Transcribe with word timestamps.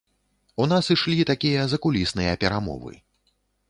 У 0.65 0.67
нас 0.71 0.89
ішлі 0.95 1.27
такія 1.33 1.69
закулісныя 1.77 2.31
перамовы. 2.45 2.93